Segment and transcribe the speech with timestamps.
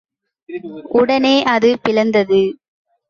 [0.93, 2.41] உடனே அது பிளந்தது.